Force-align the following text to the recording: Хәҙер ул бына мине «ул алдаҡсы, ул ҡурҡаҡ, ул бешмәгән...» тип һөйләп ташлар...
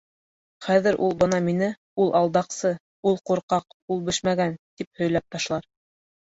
Хәҙер 0.67 0.95
ул 1.07 1.11
бына 1.23 1.41
мине 1.47 1.67
«ул 2.05 2.09
алдаҡсы, 2.19 2.71
ул 3.11 3.19
ҡурҡаҡ, 3.31 3.77
ул 3.97 4.01
бешмәгән...» 4.09 4.57
тип 4.83 4.91
һөйләп 5.03 5.29
ташлар... 5.37 5.71